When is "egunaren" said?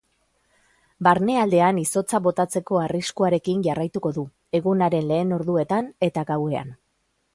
4.61-5.07